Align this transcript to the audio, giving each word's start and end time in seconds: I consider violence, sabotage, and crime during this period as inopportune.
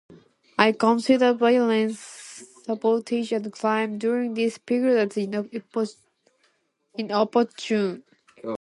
I 0.57 0.67
consider 0.71 1.31
violence, 1.35 1.99
sabotage, 2.65 3.31
and 3.33 3.53
crime 3.53 3.99
during 3.99 4.33
this 4.33 4.57
period 4.57 5.11
as 5.15 5.95
inopportune. 6.97 8.03